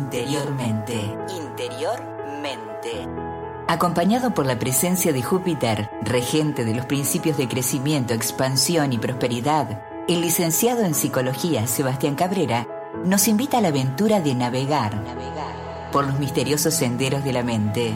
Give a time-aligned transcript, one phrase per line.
[0.00, 0.94] interiormente.
[1.36, 3.06] Interiormente.
[3.68, 9.82] Acompañado por la presencia de Júpiter, regente de los principios de crecimiento, expansión y prosperidad,
[10.08, 12.66] el licenciado en psicología Sebastián Cabrera
[13.04, 14.92] nos invita a la aventura de navegar
[15.92, 17.92] por los misteriosos senderos de la mente.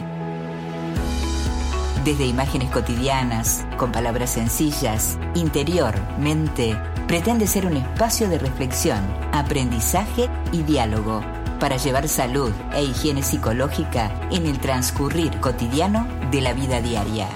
[2.05, 6.77] Desde imágenes cotidianas, con palabras sencillas, interior, mente,
[7.07, 8.99] pretende ser un espacio de reflexión,
[9.33, 11.21] aprendizaje y diálogo
[11.65, 17.27] para llevar salud e higiene psicológica en el transcurrir cotidiano de la vida diaria.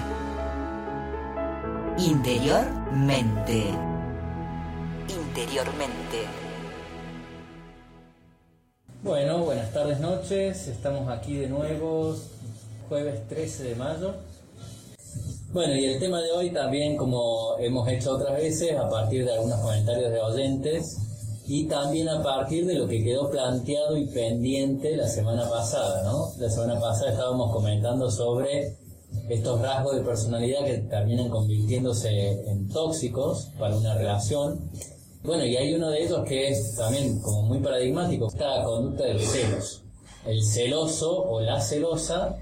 [1.98, 3.64] Interiormente.
[5.08, 6.26] Interiormente.
[9.02, 10.68] Bueno, buenas tardes, noches.
[10.68, 12.14] Estamos aquí de nuevo,
[12.88, 14.14] jueves 13 de mayo.
[15.52, 19.32] Bueno, y el tema de hoy también, como hemos hecho otras veces, a partir de
[19.32, 21.09] algunos comentarios de oyentes
[21.46, 26.32] y también a partir de lo que quedó planteado y pendiente la semana pasada, ¿no?
[26.38, 28.76] La semana pasada estábamos comentando sobre
[29.28, 34.70] estos rasgos de personalidad que terminan convirtiéndose en tóxicos para una relación.
[35.22, 39.14] Bueno, y hay uno de ellos que es también como muy paradigmático, esta conducta de
[39.14, 39.82] los celos.
[40.26, 42.36] El celoso o la celosa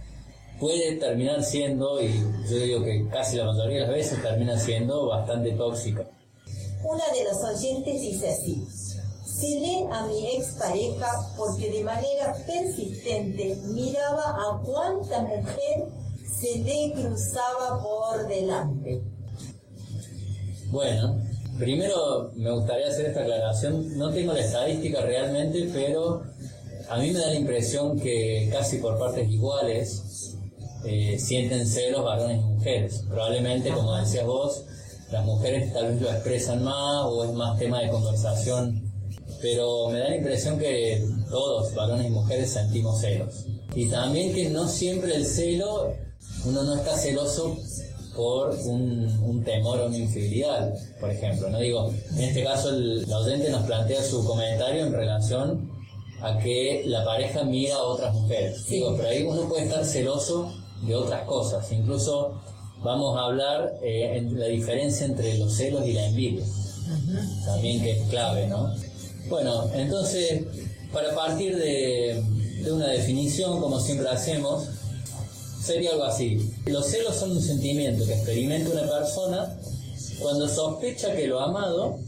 [0.60, 2.12] puede terminar siendo, y
[2.50, 6.06] yo digo que casi la mayoría de las veces termina siendo bastante tóxica.
[6.84, 8.64] Una de los oyentes dice así,
[9.38, 15.88] celé a mi expareja porque de manera persistente miraba a cuánta mujer
[16.40, 19.02] se le cruzaba por delante.
[20.70, 21.20] Bueno,
[21.58, 23.96] primero me gustaría hacer esta aclaración.
[23.96, 26.22] No tengo la estadística realmente, pero
[26.88, 30.36] a mí me da la impresión que casi por partes iguales
[30.84, 33.04] eh, sienten celos varones y mujeres.
[33.08, 34.64] Probablemente, como decías vos,
[35.10, 38.87] las mujeres tal vez lo expresan más o es más tema de conversación
[39.40, 43.44] pero me da la impresión que todos, varones y mujeres, sentimos celos.
[43.74, 45.92] Y también que no siempre el celo,
[46.44, 47.56] uno no está celoso
[48.18, 51.48] por un, temor o una infidelidad, por ejemplo.
[51.50, 55.70] No digo, en este caso el, oyente nos plantea su comentario en relación
[56.20, 58.66] a que la pareja mira a otras mujeres.
[58.66, 61.70] Digo, pero ahí uno puede estar celoso de otras cosas.
[61.70, 62.40] Incluso
[62.82, 66.44] vamos a hablar eh, en la diferencia entre los celos y la envidia.
[67.46, 68.74] También que es clave, ¿no?
[69.28, 70.42] Bueno, entonces,
[70.92, 72.22] para partir de,
[72.70, 74.66] una definición, como siempre hacemos,
[75.62, 76.52] sería algo así.
[76.66, 79.58] Los celos son un sentimiento que experimenta una persona
[80.20, 81.98] cuando sospecha que lo amado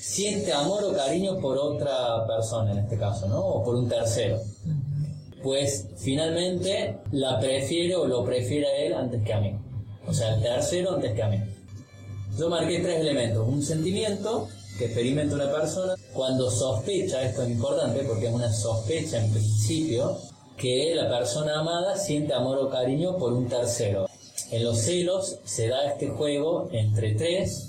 [0.00, 3.40] siente amor o cariño por otra persona en este caso, ¿no?
[3.40, 4.40] O por un tercero.
[5.42, 9.56] Pues finalmente la prefiere o lo prefiere a él antes que a mí.
[10.06, 11.38] O sea, el tercero antes que a mí.
[12.38, 13.46] Yo marqué tres elementos.
[13.46, 14.48] Un sentimiento,
[14.80, 20.16] que experimenta una persona cuando sospecha, esto es importante porque es una sospecha en principio,
[20.56, 24.06] que la persona amada siente amor o cariño por un tercero.
[24.50, 27.68] En los celos se da este juego entre tres,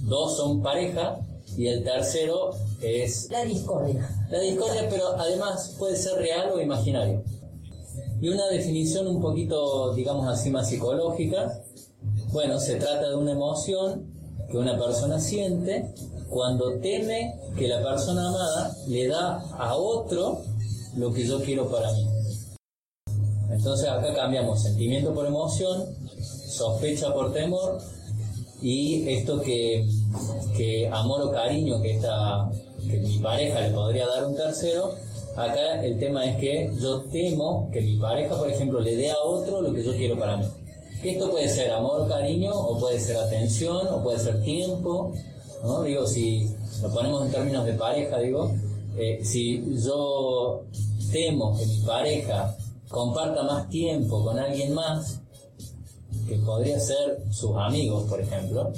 [0.00, 1.20] dos son pareja
[1.56, 2.50] y el tercero
[2.82, 3.30] es...
[3.30, 4.26] La discordia.
[4.28, 7.22] La discordia, pero además puede ser real o imaginario.
[8.20, 11.62] Y una definición un poquito, digamos así, más psicológica.
[12.32, 14.12] Bueno, se trata de una emoción
[14.50, 15.94] que una persona siente
[16.28, 20.42] cuando teme que la persona amada le da a otro
[20.96, 22.06] lo que yo quiero para mí.
[23.50, 25.84] Entonces acá cambiamos sentimiento por emoción,
[26.48, 27.78] sospecha por temor
[28.60, 29.88] y esto que,
[30.56, 32.50] que amor o cariño que, esta,
[32.88, 34.94] que mi pareja le podría dar un tercero,
[35.36, 39.18] acá el tema es que yo temo que mi pareja, por ejemplo, le dé a
[39.18, 40.46] otro lo que yo quiero para mí.
[41.02, 45.12] Esto puede ser amor cariño, o puede ser atención, o puede ser tiempo,
[45.62, 45.82] ¿no?
[45.82, 46.50] Digo, si
[46.82, 48.52] lo ponemos en términos de pareja, digo,
[48.96, 50.64] eh, si yo
[51.12, 52.56] temo que mi pareja
[52.88, 55.20] comparta más tiempo con alguien más,
[56.26, 58.72] que podría ser sus amigos, por ejemplo,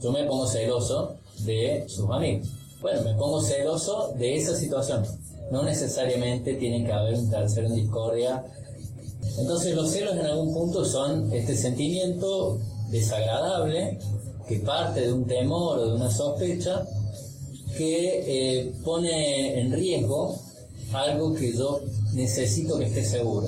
[0.00, 2.48] yo me pongo celoso de sus amigos.
[2.80, 5.04] Bueno, me pongo celoso de esa situación.
[5.50, 8.44] No necesariamente tiene que haber un tercero en discordia.
[9.38, 12.58] Entonces los celos en algún punto son este sentimiento
[12.90, 13.98] desagradable
[14.50, 16.84] que parte de un temor o de una sospecha
[17.78, 20.36] que eh, pone en riesgo
[20.92, 21.80] algo que yo
[22.14, 23.46] necesito que esté seguro.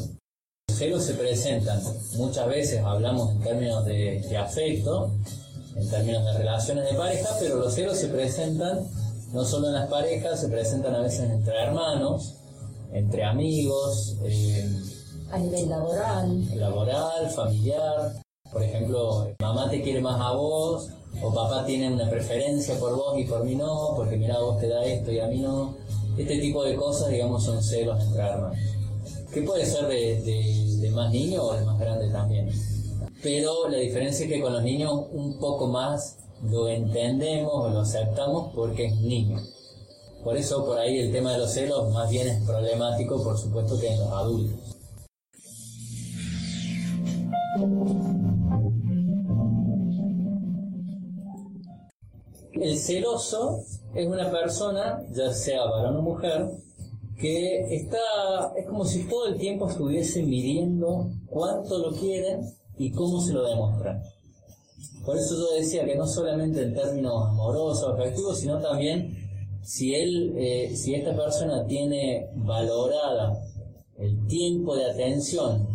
[0.69, 1.83] Los celos se presentan,
[2.15, 5.11] muchas veces hablamos en términos de, afecto,
[5.75, 8.87] en términos de relaciones de pareja, pero los celos se presentan
[9.33, 12.35] no solo en las parejas, se presentan a veces entre hermanos,
[12.93, 14.71] entre amigos, eh,
[15.33, 16.57] a nivel laboral.
[16.57, 18.23] Laboral, familiar.
[18.53, 20.91] Por ejemplo, mamá te quiere más a vos,
[21.21, 24.69] o papá tiene una preferencia por vos y por mí no, porque mira, vos te
[24.69, 25.77] da esto y a mí no.
[26.17, 28.59] Este tipo de cosas, digamos, son celos entre hermanos.
[29.33, 32.51] Que puede ser de, más niño o de más grande también.
[33.23, 37.81] Pero la diferencia es que con los niños un poco más lo entendemos o lo
[37.81, 39.41] aceptamos porque es niño.
[40.23, 43.79] Por eso por ahí el tema de los celos más bien es problemático, por supuesto,
[43.81, 44.73] que en los adultos.
[52.55, 53.61] El celoso
[53.95, 56.51] es una persona, ya sea varón o mujer,
[57.19, 57.99] que está,
[58.57, 62.41] es como si todo el tiempo estuviese midiendo cuánto lo quieren
[62.77, 64.03] y cómo se lo demuestran.
[65.05, 69.17] Por eso yo decía que no solamente en términos amorosos, afectivos, sino también
[69.63, 73.33] si él, eh, si esta persona tiene valorada
[73.99, 75.67] el tiempo de atención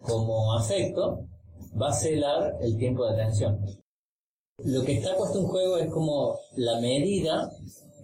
[0.00, 1.20] como afecto,
[1.80, 3.85] va a celar el tiempo de atención.
[4.64, 7.50] Lo que está puesto en juego es como la medida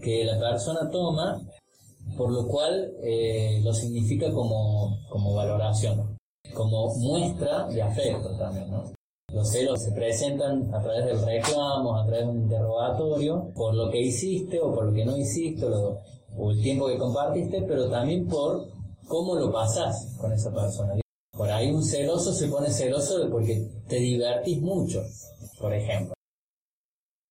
[0.02, 1.40] que la persona toma,
[2.16, 6.18] por lo cual eh, lo significa como, como valoración,
[6.52, 8.92] como muestra de afecto también, ¿no?
[9.32, 13.90] Los celos se presentan a través del reclamo, a través de un interrogatorio, por lo
[13.90, 18.28] que hiciste o por lo que no hiciste, o, el tiempo que compartiste, pero también
[18.28, 18.68] por
[19.08, 21.00] cómo lo pasás con esa persona.
[21.34, 25.02] Por ahí un celoso se pone celoso porque te divertís mucho,
[25.58, 26.12] por ejemplo.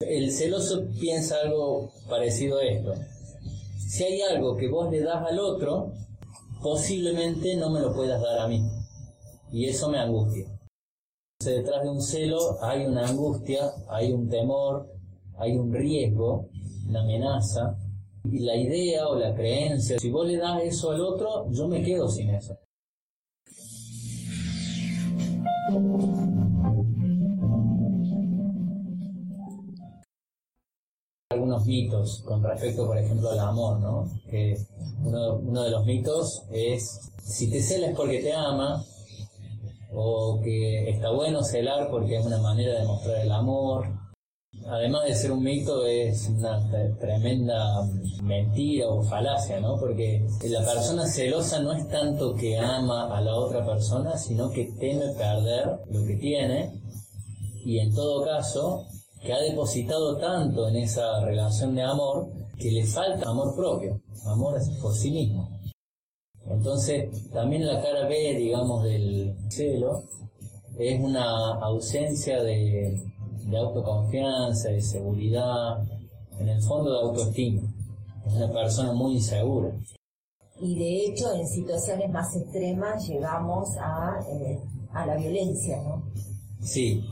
[0.08, 2.94] El celoso piensa algo parecido a esto.
[3.88, 5.92] Si hay algo que vos le das al otro,
[6.62, 8.62] posiblemente no me lo puedas dar a mí.
[9.52, 10.48] Y eso me angustia.
[11.44, 14.88] Detrás de un celo hay una angustia, hay un temor,
[15.38, 16.50] hay un riesgo,
[16.88, 17.78] una amenaza.
[18.24, 21.84] Y la idea o la creencia, si vos le das eso al otro, yo me
[21.84, 22.58] quedo sin eso.
[31.42, 34.08] Algunos mitos con respecto, por ejemplo, al amor, ¿no?
[34.30, 34.56] Que
[35.04, 38.84] uno, de los mitos es, si te celas porque te ama,
[39.92, 43.88] o que está bueno celar porque es una manera de mostrar el amor.
[44.68, 46.62] Además de ser un mito, es una
[47.00, 47.82] tremenda
[48.22, 49.80] mentira o falacia, ¿no?
[49.80, 54.66] Porque la persona celosa no es tanto que ama a la otra persona, sino que
[54.80, 56.80] teme perder lo que tiene
[57.66, 58.86] y en todo caso
[59.22, 62.28] que ha depositado tanto en esa relación de amor
[62.58, 65.50] que le falta amor propio, amor por sí mismo.
[66.48, 70.04] Entonces, también la cara B, digamos, del celo
[70.78, 73.00] es una ausencia de,
[73.56, 75.84] autoconfianza, de seguridad,
[76.40, 77.62] en el fondo de autoestima.
[78.26, 79.72] Es una persona muy insegura.
[80.60, 84.60] Y de hecho, en situaciones más extremas llegamos a, eh,
[84.94, 86.04] a la violencia, ¿no?
[86.62, 87.04] Sí.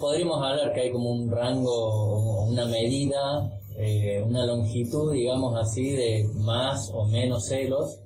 [0.00, 6.28] Podríamos hablar que hay como un rango, una medida, eh, una longitud, digamos así, de
[6.34, 8.00] más o menos celos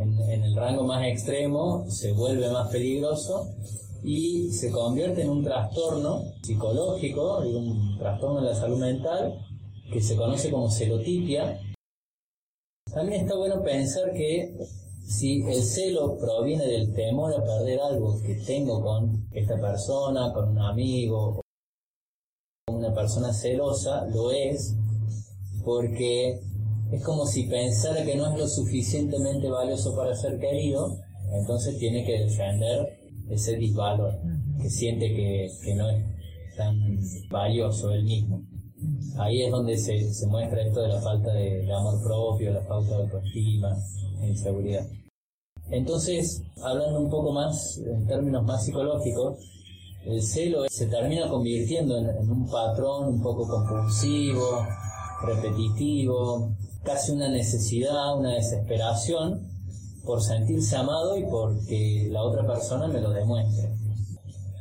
[0.00, 3.48] en, el rango más extremo se vuelve más peligroso
[4.02, 9.38] y se convierte en un trastorno psicológico, un trastorno de la salud mental
[9.92, 11.60] que se conoce como celotipia.
[12.92, 14.54] También está bueno pensar que
[15.06, 20.50] si el celo proviene del temor a perder algo que tengo con esta persona, con
[20.50, 21.40] un amigo,
[22.68, 24.76] una persona celosa, lo es
[25.64, 26.40] porque
[26.90, 30.98] es como si pensara que no es lo suficientemente valioso para ser querido,
[31.32, 32.98] entonces tiene que defender
[33.30, 34.12] ese disvalor,
[34.60, 36.04] que siente que, no es
[36.56, 36.98] tan
[37.30, 38.42] valioso él mismo.
[39.18, 43.02] Ahí es donde se, muestra esto de la falta de, amor propio, la falta de
[43.04, 43.76] autoestima,
[44.22, 44.86] inseguridad.
[45.70, 49.38] Entonces, hablando un poco más en términos más psicológicos,
[50.04, 54.64] el celo se termina convirtiendo en un patrón un poco compulsivo,
[55.24, 56.52] repetitivo,
[56.84, 59.48] casi una necesidad, una desesperación
[60.04, 63.85] por sentirse amado y porque la otra persona me lo demuestre.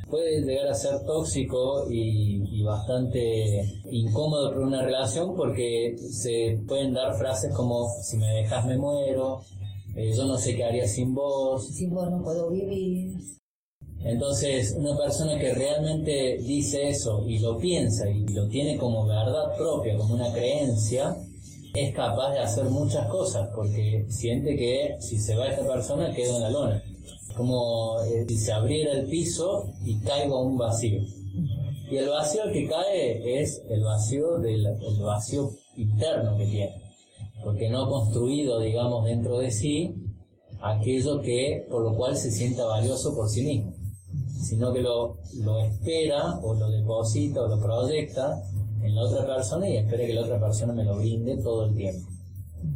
[0.10, 7.16] Puede llegar a ser tóxico y, bastante incómodo por una relación porque se pueden dar
[7.16, 9.42] frases como si me dejas me muero,
[9.96, 11.68] eh, yo no sé qué haría sin vos.
[11.68, 13.18] Sin vos no puedo vivir.
[14.04, 19.56] Entonces, una persona que realmente dice eso y lo piensa y lo tiene como verdad
[19.58, 21.16] propia, como una creencia,
[21.74, 26.36] es capaz de hacer muchas cosas porque siente que si se va esta persona queda
[26.36, 26.84] en la lona.
[27.36, 31.02] Como eh, si se abriera el piso y caigo a un vacío.
[31.90, 36.82] Y el vacío que cae es el vacío del el vacío interno que tiene.
[37.44, 39.94] Porque no ha construido, digamos, dentro de sí
[40.62, 43.74] aquello que, por lo cual se sienta valioso por sí mismo.
[44.42, 48.42] Sino que lo, lo espera o lo deposita o lo proyecta
[48.82, 51.76] en la otra persona y espere que la otra persona me lo brinde todo el
[51.76, 52.15] tiempo.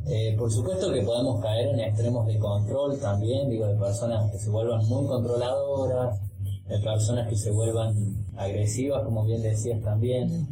[0.07, 4.39] Eh, por supuesto que podemos caer en extremos de control también, digo, de personas que
[4.39, 6.19] se vuelvan muy controladoras,
[6.67, 7.93] de personas que se vuelvan
[8.35, 10.47] agresivas, como bien decías también.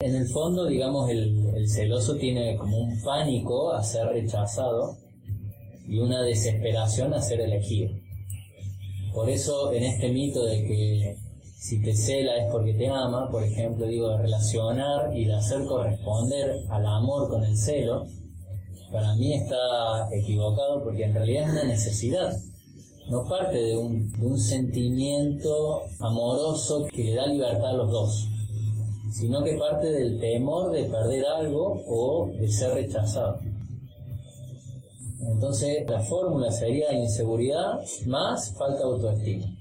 [0.00, 4.96] En el fondo, digamos, el, el celoso tiene como un pánico a ser rechazado
[5.88, 7.90] y una desesperación a ser elegido.
[9.12, 11.27] Por eso, en este mito de que
[11.58, 15.64] si te cela es porque te ama, por ejemplo, digo, de relacionar y de hacer
[15.64, 18.06] corresponder al amor con el celo,
[18.92, 22.32] para mí está equivocado porque en realidad es una necesidad.
[23.10, 28.28] No parte de un, de un sentimiento amoroso que le da libertad a los dos,
[29.10, 33.40] sino que parte del temor de perder algo o de ser rechazado.
[35.20, 39.57] Entonces la fórmula sería inseguridad más falta de autoestima.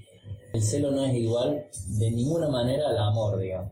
[0.54, 1.66] El celo no es igual
[2.00, 3.72] de ninguna manera al amor, digamos.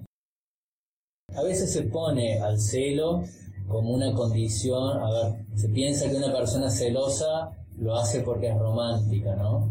[1.36, 3.24] A veces se pone al celo
[3.68, 8.58] como una condición, a ver, se piensa que una persona celosa lo hace porque es
[8.58, 9.70] romántica, ¿no?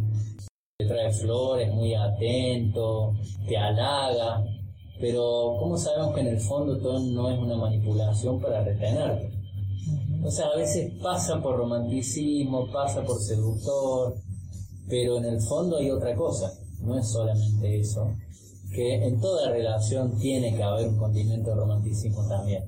[0.78, 3.14] Te trae flores, muy atento,
[3.46, 4.44] te halaga,
[5.00, 9.30] pero ¿cómo sabemos que en el fondo todo no es una manipulación para retenerte?
[10.24, 14.14] O sea, a veces pasa por romanticismo, pasa por seductor,
[14.88, 16.52] pero en el fondo hay otra cosa,
[16.84, 18.14] no es solamente eso,
[18.72, 22.64] que en toda relación tiene que haber un condimento de romanticismo también.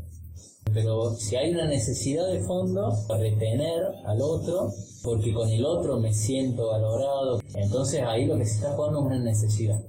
[0.73, 4.71] Pero si hay una necesidad de fondo, retener al otro,
[5.03, 9.07] porque con el otro me siento valorado, entonces ahí lo que se está jugando es
[9.07, 9.81] una necesidad.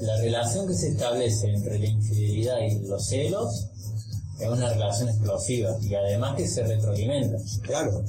[0.00, 3.68] La relación que se establece entre la infidelidad y los celos
[4.40, 7.38] es una relación explosiva y además que se retroalimenta.
[7.62, 8.04] Claro.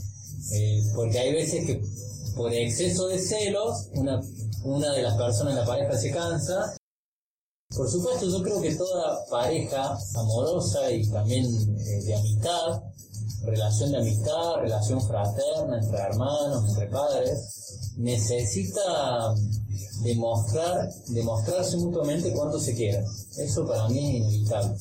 [0.54, 1.82] Eh, porque hay veces que
[2.36, 4.22] por exceso de celos una,
[4.64, 6.76] una de las personas en la pareja se cansa.
[7.76, 12.82] Por supuesto, yo creo que toda pareja amorosa y también eh, de amistad,
[13.44, 19.36] relación de amistad, relación fraterna entre hermanos, entre padres, necesita
[20.04, 23.06] demostrar, demostrarse mutuamente cuánto se quieren.
[23.38, 24.76] Eso para mí es inevitable.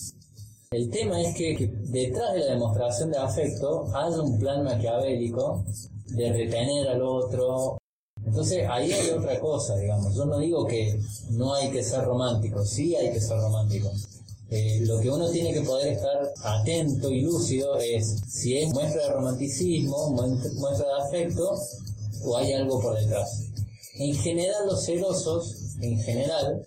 [0.70, 5.64] El tema es que, detrás de la demostración de afecto haya un plan maquiavélico
[6.08, 7.78] de retener al otro.
[8.22, 10.14] Entonces ahí hay otra cosa, digamos.
[10.14, 13.90] Yo no digo que no hay que ser romántico, sí hay que ser romántico.
[14.50, 19.04] Eh, lo que uno tiene que poder estar atento y lúcido es si es muestra
[19.04, 21.58] de romanticismo, muestra de afecto
[22.24, 23.42] o hay algo por detrás.
[23.94, 26.62] En general los celosos, en general,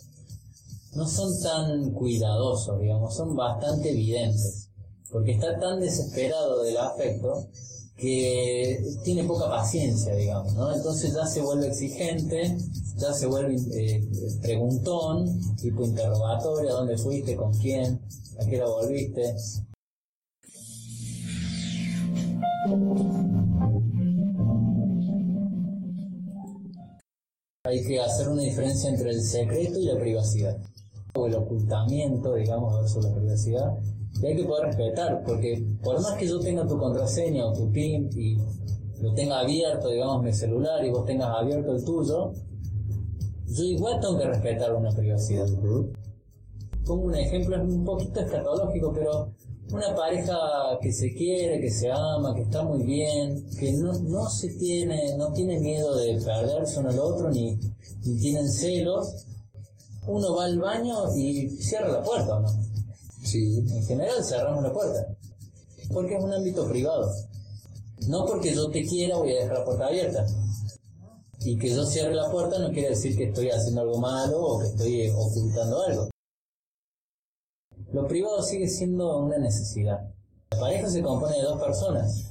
[0.95, 4.69] no son tan cuidadosos, digamos, son bastante evidentes,
[5.11, 7.47] porque está tan desesperado del afecto
[7.95, 10.73] que tiene poca paciencia, digamos, ¿no?
[10.73, 12.57] Entonces ya se vuelve exigente,
[12.97, 14.03] ya se vuelve eh,
[14.41, 18.01] preguntón, tipo interrogatorio, ¿a dónde fuiste, con quién,
[18.39, 19.35] a qué hora volviste.
[27.63, 30.57] Hay que hacer una diferencia entre el secreto y la privacidad,
[31.13, 33.77] o el ocultamiento, digamos, versus la privacidad,
[34.21, 37.71] y hay que poder respetar, porque por más que yo tenga tu contraseña o tu
[37.71, 38.37] PIN y
[39.01, 42.33] lo tenga abierto, digamos, mi celular y vos tengas abierto el tuyo,
[43.47, 45.47] yo igual tengo que respetar una privacidad.
[46.85, 49.31] Pongo un ejemplo, es un poquito escatológico, pero
[49.73, 50.37] una pareja
[50.81, 55.17] que se quiere, que se ama, que está muy bien, que no, no se tiene,
[55.17, 57.57] no tiene miedo de perderse uno al otro, ni,
[58.05, 59.27] ni tienen celos,
[60.11, 62.49] uno va al baño y cierra la puerta, ¿o no?
[63.23, 63.59] Sí.
[63.69, 65.07] En general cerramos la puerta.
[65.93, 67.11] Porque es un ámbito privado.
[68.07, 70.25] No porque yo te quiera voy a dejar la puerta abierta.
[71.39, 74.59] Y que yo cierre la puerta no quiere decir que estoy haciendo algo malo o
[74.59, 76.09] que estoy ocultando algo.
[77.93, 79.99] Lo privado sigue siendo una necesidad.
[80.51, 82.25] La pareja se compone de dos personas.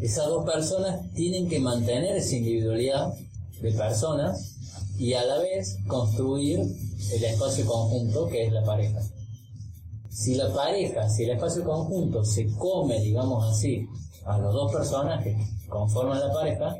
[0.00, 3.14] Esas dos personas tienen que mantener esa individualidad
[3.60, 4.53] de personas
[4.96, 9.00] y a la vez construir el espacio conjunto que es la pareja.
[10.08, 13.86] Si la pareja, si el espacio conjunto se come, digamos así,
[14.24, 15.36] a los dos personas que
[15.68, 16.76] conforman la pareja,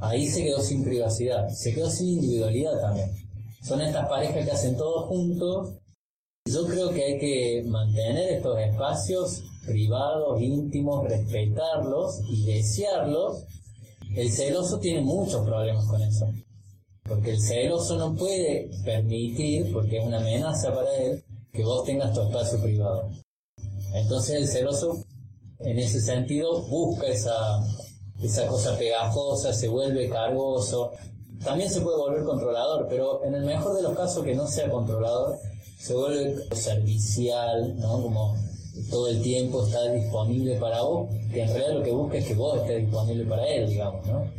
[0.00, 3.10] ahí se quedó sin privacidad, se quedó sin individualidad también.
[3.62, 5.74] Son estas parejas que hacen todo juntos.
[6.46, 13.44] Yo creo que hay que mantener estos espacios privados, íntimos, respetarlos y desearlos.
[14.14, 16.26] El celoso tiene muchos problemas con eso.
[17.08, 22.12] Porque el celoso no puede permitir, porque es una amenaza para él, que vos tengas
[22.12, 23.10] tu espacio privado.
[23.94, 25.04] Entonces el celoso,
[25.60, 27.60] en ese sentido, busca esa,
[28.22, 30.92] esa cosa pegajosa, se vuelve cargoso.
[31.42, 34.70] también se puede volver controlador, pero en el mejor de los casos que no sea
[34.70, 35.38] controlador,
[35.78, 38.02] se vuelve servicial, ¿no?
[38.02, 38.36] Como
[38.90, 42.34] todo el tiempo está disponible para vos, que en realidad lo que busca es que
[42.34, 44.30] vos estés disponible para él, digamos, ¿no?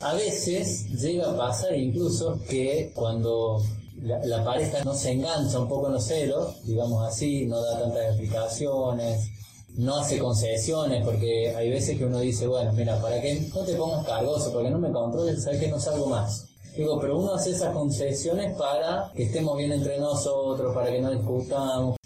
[0.00, 3.62] A veces llega a pasar incluso que cuando
[4.02, 8.06] la, pareja no se engancha un poco en los celos, digamos así, no da tantas
[8.06, 9.28] explicaciones,
[9.76, 13.74] no hace concesiones, porque hay veces que uno dice, bueno, mira, para que no te
[13.74, 16.46] pongas cargoso, porque no me controles, sabes que no salgo más.
[16.74, 21.10] Digo, pero uno hace esas concesiones para que estemos bien entre nosotros, para que no
[21.10, 21.96] discutamos.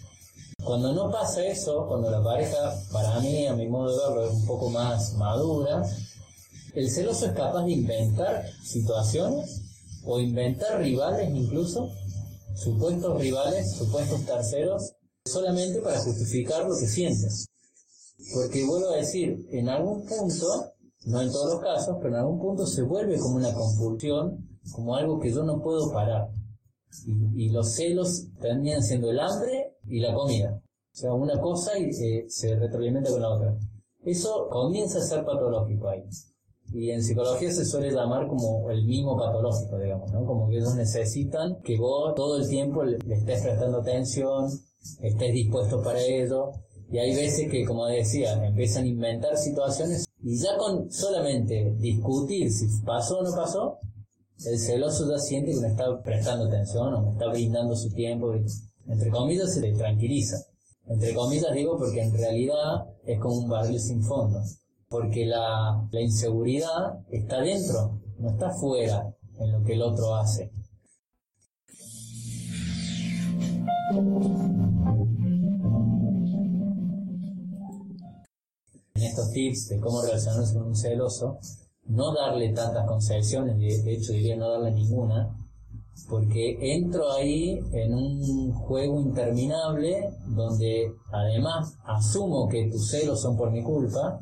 [0.65, 4.33] Cuando no pasa eso, cuando la pareja, para mí, a mi modo de verlo, es
[4.33, 5.81] un poco más madura,
[6.75, 9.61] el celoso es capaz de inventar situaciones
[10.03, 11.89] o inventar rivales incluso,
[12.55, 14.93] supuestos rivales, supuestos terceros,
[15.25, 17.47] solamente para justificar lo que sientes.
[18.33, 20.73] Porque vuelvo a decir, en algún punto,
[21.05, 24.95] no en todos los casos, pero en algún punto se vuelve como una compulsión, como
[24.95, 26.29] algo que yo no puedo parar.
[27.35, 30.61] Y, los celos terminan siendo el hambre y la comida.
[30.93, 33.57] O sea, una cosa y se retroalimenta con la otra.
[34.05, 36.03] Eso comienza a ser patológico ahí.
[36.73, 40.25] Y en psicología se suele llamar como el mismo patológico, digamos, ¿no?
[40.25, 44.49] Como que ellos necesitan que vos todo el tiempo le, estés prestando atención,
[45.01, 46.51] estés dispuesto para ello.
[46.91, 52.51] Y hay veces que, como decía, empiezan a inventar situaciones y ya con solamente discutir
[52.51, 53.79] si pasó o no pasó,
[54.45, 58.33] el celoso ya siente que me está prestando atención o me está brindando su tiempo.
[58.87, 60.37] entre comillas se le tranquiliza.
[60.87, 64.39] Entre comillas digo porque en realidad es como un barril sin fondo
[64.89, 70.51] porque la, inseguridad está dentro, no está fuera en lo que el otro hace.
[78.93, 81.39] En estos tips de cómo relacionarse con un celoso,
[81.87, 85.35] no darle tantas concesiones, de hecho diría no darle ninguna,
[86.09, 93.51] porque entro ahí en un juego interminable donde además asumo que tus celos son por
[93.51, 94.21] mi culpa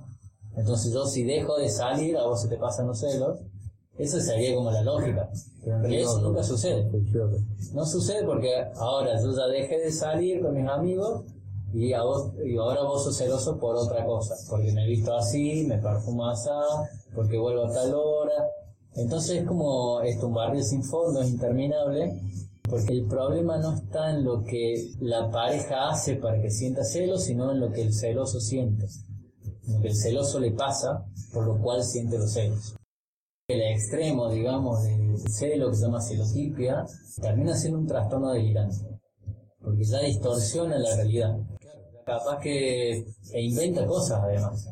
[0.56, 3.40] entonces yo si dejo de salir, a vos se te pasan los celos,
[3.98, 5.30] eso sería como la lógica.
[5.64, 6.90] Pero en realidad eso nunca sucede.
[7.74, 11.24] No sucede porque ahora yo ya dejé de salir con mis amigos
[11.74, 14.36] y, a vos, y ahora vos sos celoso por otra cosa.
[14.50, 16.50] Porque me he visto así, me perfumo así,
[17.16, 18.48] porque vuelvo a tal hora.
[18.96, 22.20] Entonces es como esto, un barrio sin fondo, es interminable.
[22.70, 27.24] Porque el problema no está en lo que la pareja hace para que sienta celos,
[27.24, 28.88] sino en lo que el celoso siente
[29.82, 32.76] que el celoso le pasa, por lo cual siente los celos.
[33.48, 36.86] El extremo, digamos, del celo, que se llama celotipia,
[37.22, 39.00] termina siendo un trastorno delirante,
[39.62, 41.38] porque ya distorsiona la realidad.
[42.06, 44.70] Capaz que e inventa cosas, además.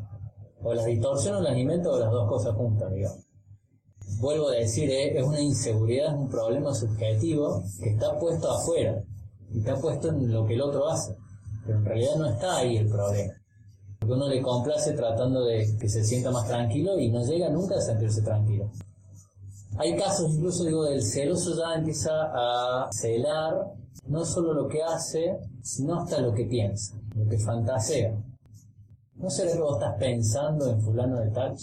[0.64, 3.26] O las distorsiona o las inventa o las dos cosas juntas, digamos.
[4.20, 9.04] Vuelvo a decir, eh, es una inseguridad, es un problema subjetivo que está puesto afuera,
[9.54, 11.16] y está puesto en lo que el otro hace,
[11.66, 13.34] pero en realidad no está ahí el problema.
[14.02, 17.76] Porque uno le complace tratando de que se sienta más tranquilo y no llega nunca
[17.76, 18.72] a sentirse tranquilo.
[19.78, 23.74] Hay casos incluso, digo, del celoso ya empieza a celar
[24.08, 28.20] no solo lo que hace, sino hasta lo que piensa, lo que fantasea.
[29.18, 31.56] ¿No será que vos estás pensando en fulano de tal?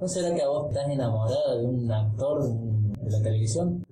[0.00, 3.84] ¿No será que a vos estás enamorada de un actor de la televisión?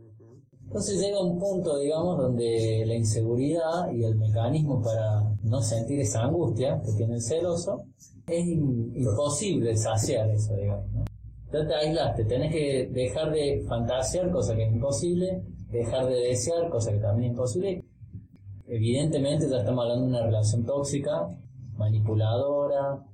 [0.66, 6.22] Entonces llega un punto, digamos, donde la inseguridad y el mecanismo para no sentir esa
[6.22, 7.84] angustia que tiene el celoso
[8.26, 10.90] es imposible saciar eso, digamos.
[10.92, 11.04] ¿no?
[11.52, 16.68] Ya te aislaste, tenés que dejar de fantasear, cosa que es imposible, dejar de desear,
[16.68, 17.84] cosa que también es imposible.
[18.66, 21.28] Evidentemente ya estamos hablando de una relación tóxica,
[21.76, 23.04] manipuladora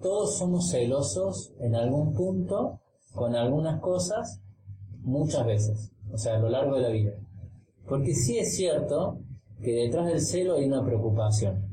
[0.00, 2.80] todos somos celosos en algún punto
[3.14, 4.40] con algunas cosas
[5.02, 7.12] muchas veces, o sea, a lo largo de la vida.
[7.88, 9.18] Porque sí es cierto
[9.62, 11.68] que detrás del celo hay una preocupación.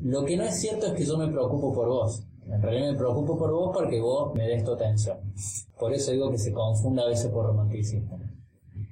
[0.00, 2.26] Lo que no es cierto es que yo me preocupo por vos.
[2.46, 5.18] En realidad me preocupo por vos porque vos me des tu atención.
[5.78, 8.18] Por eso digo que se confunda a veces por romanticismo.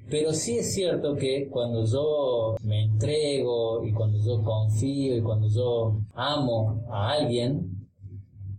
[0.09, 5.49] Pero sí es cierto que cuando yo me entrego y cuando yo confío y cuando
[5.49, 7.80] yo amo a alguien,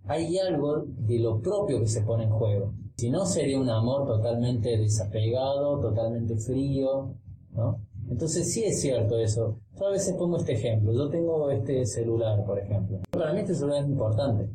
[0.05, 2.73] hay algo de lo propio que se pone en juego.
[2.97, 7.15] Si no, sería un amor totalmente desapegado, totalmente frío,
[7.53, 7.79] ¿no?
[8.09, 9.57] Entonces sí es cierto eso.
[9.79, 10.91] Yo a veces pongo este ejemplo.
[10.91, 12.99] Yo tengo este celular, por ejemplo.
[13.09, 14.49] Para mí este celular es importante.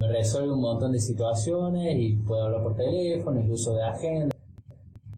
[0.00, 4.34] Me resuelve un montón de situaciones y puedo hablar por teléfono, el uso de agenda.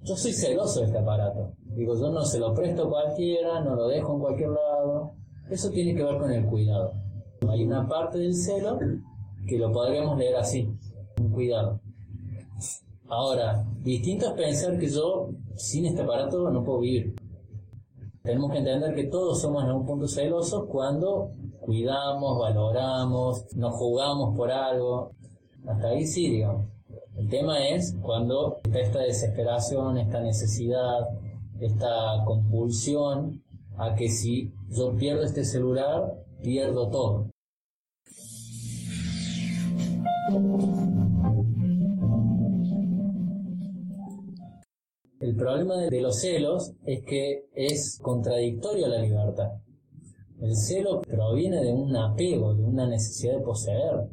[0.03, 1.55] Yo soy celoso de este aparato.
[1.75, 5.14] Digo, yo no se lo presto a cualquiera, no lo dejo en cualquier lado.
[5.51, 6.93] Eso tiene que ver con el cuidado.
[7.49, 8.79] Hay una parte del celo
[9.46, 10.68] que lo podríamos leer así,
[11.20, 11.80] un cuidado.
[13.09, 17.14] Ahora, distinto es pensar que yo sin este aparato no puedo vivir.
[18.22, 21.30] Tenemos que entender que todos somos en un punto celosos cuando
[21.61, 25.11] cuidamos, valoramos, nos jugamos por algo.
[25.66, 26.66] Hasta ahí sí, digamos.
[27.16, 31.09] El tema es cuando está esta desesperación, esta necesidad,
[31.61, 33.42] esta compulsión
[33.76, 37.34] a que si yo pierdo este celular, pierdo todo.
[45.21, 49.51] El problema de los celos es que es contradictorio a la libertad.
[50.41, 54.09] El celo proviene de un apego, de una necesidad de poseer.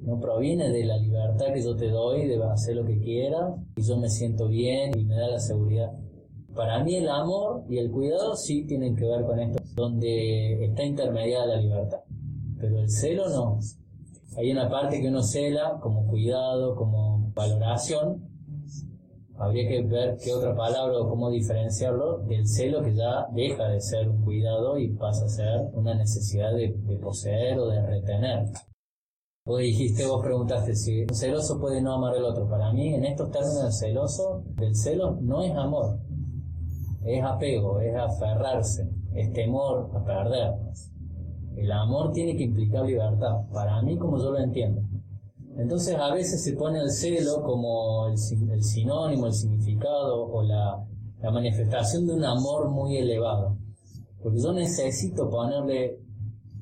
[0.00, 3.82] No proviene de la libertad que yo te doy de hacer lo que quieras y
[3.82, 5.90] yo me siento bien y me da la seguridad.
[6.54, 10.84] Para mí el amor y el cuidado sí tienen que ver con esto, donde está
[10.84, 11.98] intermediada la libertad.
[12.60, 13.58] Pero el celo no.
[14.38, 18.22] Hay una parte que uno cela como cuidado, como valoración,
[19.36, 23.80] habría que ver qué otra palabra o cómo diferenciarlo del celo que ya deja de
[23.80, 26.68] ser un cuidado y pasa a ser una necesidad de,
[27.02, 28.44] poseer o de retener.
[29.44, 32.48] Vos dijiste, vos preguntaste si un celoso puede no amar al otro.
[32.48, 35.98] Para mí, en estos términos, el celoso, del celo no es amor,
[37.04, 40.54] es apego, es aferrarse, es temor a perder.
[41.58, 44.80] El amor tiene que implicar libertad, para mí como yo lo entiendo.
[45.56, 50.84] Entonces a veces se pone el celo como el, sinónimo, el significado o la,
[51.32, 53.56] manifestación de un amor muy elevado.
[54.22, 55.98] Porque yo necesito ponerle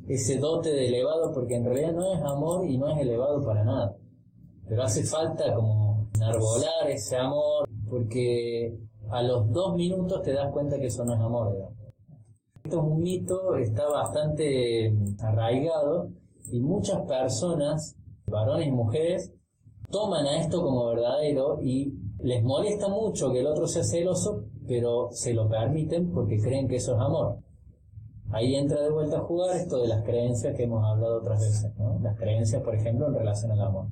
[0.08, 3.64] ese dote de elevado porque en realidad no es amor y no es elevado para
[3.64, 3.96] nada.
[4.66, 8.78] Pero hace falta como enarbolar ese amor porque
[9.10, 11.54] a los dos minutos te das cuenta que eso no es amor.
[12.66, 16.10] Esto es un mito, está bastante arraigado
[16.50, 17.94] y muchas personas
[18.26, 19.32] varones y mujeres,
[19.88, 25.10] toman a esto como verdadero y les molesta mucho que el otro sea celoso, pero
[25.12, 27.38] se lo permiten porque creen que eso es amor.
[28.32, 31.72] Ahí entra de vuelta a jugar esto de las creencias que hemos hablado otras veces,
[32.02, 33.86] Las creencias, por ejemplo, en relación al amor.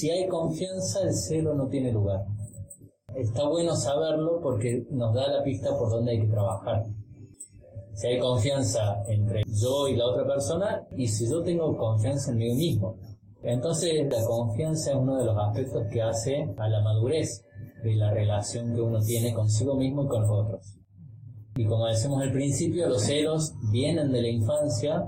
[0.00, 2.24] Si hay confianza, el celo no tiene lugar.
[3.14, 6.86] Está bueno saberlo porque nos da la pista por dónde hay que trabajar.
[7.92, 12.38] Si hay confianza entre yo y la otra persona y si yo tengo confianza en
[12.38, 12.96] mí mismo.
[13.42, 17.44] Entonces la confianza es uno de los aspectos que hace a la madurez
[17.84, 20.78] de la relación que uno tiene consigo mismo y con los otros.
[21.56, 25.04] Y como decimos al principio, los celos vienen de la infancia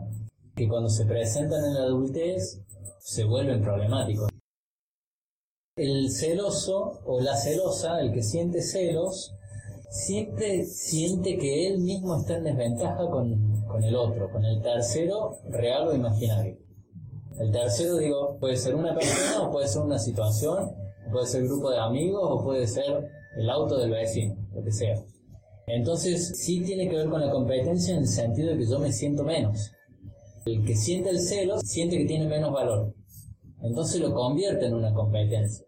[0.54, 2.60] que cuando se presentan en la adultez
[2.98, 4.31] se vuelven problemáticos.
[5.82, 9.34] El celoso o la celosa, el que siente celos,
[9.90, 15.38] siempre siente que él mismo está en desventaja con, con el otro, con el tercero
[15.50, 16.56] real o imaginario.
[17.40, 20.70] El tercero, digo, puede ser una persona o puede ser una situación,
[21.10, 25.02] puede ser grupo de amigos o puede ser el auto del vecino, lo que sea.
[25.66, 28.92] Entonces, sí tiene que ver con la competencia en el sentido de que yo me
[28.92, 29.72] siento menos.
[30.46, 32.94] El que siente el celo siente que tiene menos valor.
[33.62, 35.66] Entonces lo convierte en una competencia.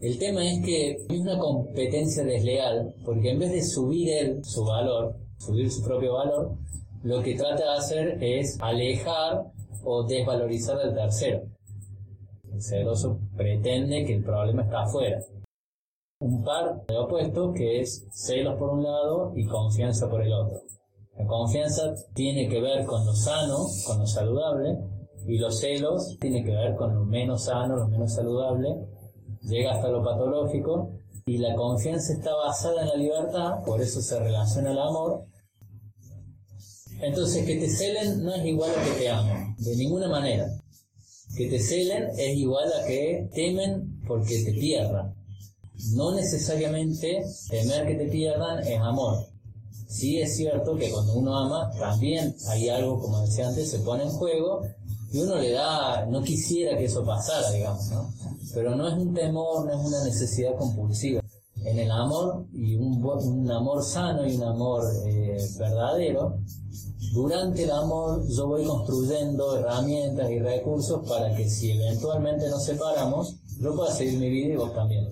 [0.00, 4.64] El tema es que es una competencia desleal, porque en vez de subir él su
[4.64, 6.54] valor, subir su propio valor,
[7.02, 9.50] lo que trata de hacer es alejar
[9.82, 11.42] o desvalorizar al tercero.
[12.52, 15.18] El celoso pretende que el problema está afuera.
[16.20, 20.60] Un par de opuestos que es celos por un lado y confianza por el otro.
[21.16, 24.78] La confianza tiene que ver con lo sano, con lo saludable,
[25.26, 28.68] y los celos tienen que ver con lo menos sano, lo menos saludable,
[29.42, 30.92] llega hasta lo patológico,
[31.28, 35.26] y la confianza está basada en la libertad, por eso se relaciona al amor.
[37.02, 40.48] Entonces, que te celen no es igual a que te amen, de ninguna manera.
[41.36, 45.14] Que te celen es igual a que temen porque te pierdan.
[45.92, 49.26] No necesariamente temer que te pierdan es amor.
[49.86, 54.04] Sí es cierto que cuando uno ama, también hay algo, como decía antes, se pone
[54.04, 54.62] en juego
[55.12, 58.12] y uno le da, no quisiera que eso pasara, digamos, ¿no?
[58.54, 61.22] Pero no es un temor, no es una necesidad compulsiva.
[61.64, 66.38] En el amor, y un, un amor sano y un amor eh, verdadero,
[67.12, 73.36] durante el amor yo voy construyendo herramientas y recursos para que si eventualmente nos separamos,
[73.60, 75.08] yo pueda seguir mi vida y vos también.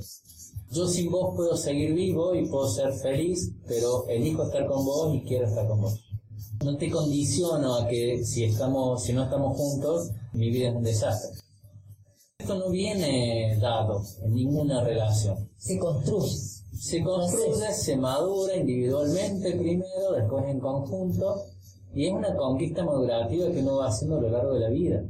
[0.70, 5.14] Yo sin vos puedo seguir vivo y puedo ser feliz, pero elijo estar con vos
[5.14, 6.06] y quiero estar con vos
[6.64, 10.82] no te condiciono a que si estamos, si no estamos juntos, mi vida es un
[10.82, 11.45] desastre.
[12.46, 15.50] Esto no viene dado en ninguna relación.
[15.56, 16.30] Se construye.
[16.78, 21.42] Se construye, se madura individualmente primero, después en conjunto,
[21.92, 25.02] y es una conquista madurativa que uno va haciendo a lo largo de la vida.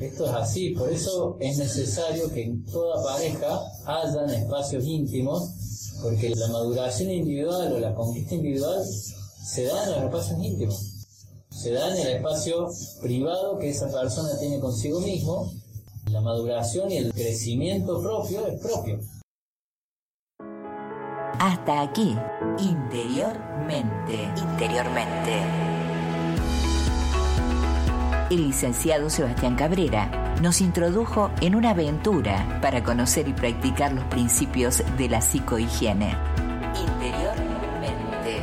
[0.00, 5.54] Esto es así, por eso es necesario que en toda pareja hayan espacios íntimos,
[6.02, 11.06] porque la maduración individual o la conquista individual se da en los espacios íntimos,
[11.48, 12.68] se da en el espacio
[13.00, 15.50] privado que esa persona tiene consigo mismo,
[16.10, 19.00] la maduración y el crecimiento propio es propio.
[21.38, 22.16] Hasta aquí,
[22.58, 25.80] interiormente, interiormente
[28.30, 34.84] el licenciado Sebastián Cabrera nos introdujo en una aventura para conocer y practicar los principios
[34.96, 36.14] de la psicohigiene.
[36.80, 38.40] Interiormente.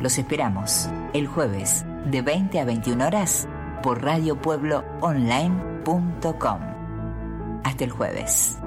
[0.00, 3.48] Los esperamos el jueves de 20 a 21 horas
[3.82, 4.00] por
[5.88, 6.60] radiopuebloonline.com.
[7.64, 8.58] Hasta el jueves.